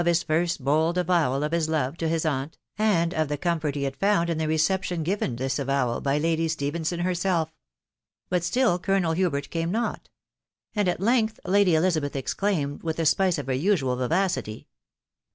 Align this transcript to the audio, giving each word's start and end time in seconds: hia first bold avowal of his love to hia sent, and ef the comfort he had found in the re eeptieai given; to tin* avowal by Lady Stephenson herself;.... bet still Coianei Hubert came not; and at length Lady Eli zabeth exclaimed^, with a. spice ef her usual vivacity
hia 0.03 0.15
first 0.25 0.63
bold 0.63 0.97
avowal 0.97 1.43
of 1.43 1.51
his 1.51 1.69
love 1.69 1.95
to 1.95 2.09
hia 2.09 2.19
sent, 2.19 2.57
and 2.75 3.13
ef 3.13 3.27
the 3.27 3.37
comfort 3.37 3.75
he 3.75 3.83
had 3.83 3.95
found 3.95 4.31
in 4.31 4.39
the 4.39 4.47
re 4.47 4.57
eeptieai 4.57 5.03
given; 5.03 5.35
to 5.37 5.47
tin* 5.47 5.61
avowal 5.63 6.01
by 6.01 6.17
Lady 6.17 6.47
Stephenson 6.47 7.01
herself;.... 7.01 7.53
bet 8.31 8.43
still 8.43 8.79
Coianei 8.79 9.15
Hubert 9.15 9.51
came 9.51 9.69
not; 9.69 10.09
and 10.75 10.87
at 10.89 10.99
length 10.99 11.39
Lady 11.45 11.73
Eli 11.73 11.89
zabeth 11.89 12.13
exclaimed^, 12.13 12.81
with 12.81 12.97
a. 12.97 13.05
spice 13.05 13.37
ef 13.37 13.45
her 13.45 13.53
usual 13.53 13.95
vivacity 13.95 14.67